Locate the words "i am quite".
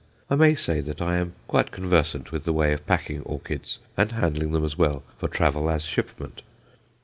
0.99-1.69